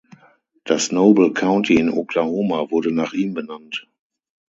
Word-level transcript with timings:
Das 0.63 0.91
Noble 0.91 1.31
County 1.31 1.75
in 1.75 1.91
Oklahoma 1.91 2.71
wurde 2.71 2.91
nach 2.91 3.13
ihm 3.13 3.35
benannt. 3.35 3.87